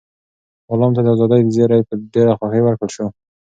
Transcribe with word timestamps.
غلام 0.71 0.91
ته 0.95 1.01
د 1.03 1.07
ازادۍ 1.15 1.41
زېری 1.55 1.81
په 1.87 1.93
ډېره 2.13 2.33
خوښۍ 2.39 2.61
ورکړل 2.63 2.89
شو. 2.95 3.05